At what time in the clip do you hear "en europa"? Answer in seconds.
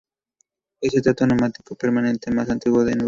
2.81-2.99